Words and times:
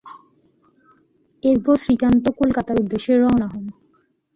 এরপর 1.43 1.75
শ্রীকান্ত 1.77 2.25
কলকাতার 2.39 2.77
উদ্দেশে 2.79 3.13
রওনা 3.15 3.47
হন। 3.51 3.65